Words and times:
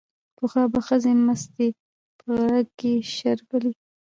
پخوا 0.37 0.63
به 0.71 0.79
ښځو 0.87 1.11
مستې 1.25 1.67
په 2.19 2.27
غړګ 2.41 2.67
کې 2.79 2.93
شربلې 3.15 3.71